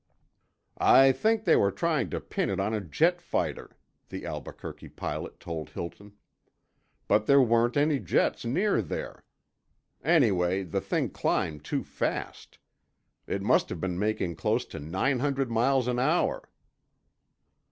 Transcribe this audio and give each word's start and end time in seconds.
"I 0.79 1.11
think 1.11 1.43
they 1.43 1.55
were 1.55 1.69
trying 1.69 2.09
to 2.09 2.19
pin 2.19 2.49
it 2.49 2.59
on 2.59 2.73
a 2.73 2.81
jet 2.81 3.21
fighter," 3.21 3.77
the 4.09 4.25
Albuquerque 4.25 4.89
pilot 4.89 5.39
told 5.39 5.69
Hilton. 5.69 6.13
"But 7.07 7.27
there 7.27 7.39
weren't 7.39 7.77
any 7.77 7.99
jets 7.99 8.43
near 8.43 8.81
there. 8.81 9.23
Anyway, 10.03 10.63
the 10.63 10.81
thing 10.81 11.11
climbed 11.11 11.63
too 11.63 11.83
fast. 11.83 12.57
It 13.27 13.43
must 13.43 13.69
have 13.69 13.79
been 13.79 13.99
making 13.99 14.37
close 14.37 14.65
to 14.73 14.79
nine 14.79 15.19
hundred 15.19 15.51
miles 15.51 15.87
an 15.87 15.99
hour." 15.99 16.49